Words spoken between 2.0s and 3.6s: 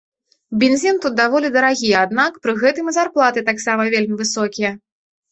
аднак, пры гэтым і зарплаты